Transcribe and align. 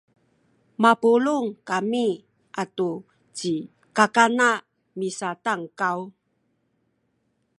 mapulung 0.81 1.47
kami 1.69 2.05
atu 2.61 2.89
ci 3.37 3.53
kakana 3.97 4.49
misatankaw 4.97 5.97